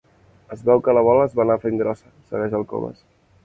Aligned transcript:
Es 0.55 0.63
veu 0.69 0.81
que 0.87 0.95
la 0.99 1.03
bola 1.09 1.27
es 1.29 1.37
va 1.41 1.45
anar 1.45 1.59
fent 1.67 1.79
grossa 1.85 2.09
—segueix 2.15 2.61
el 2.61 2.69
Comas—. 2.73 3.09